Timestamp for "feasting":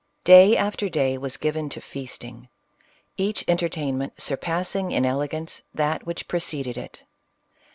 1.79-2.49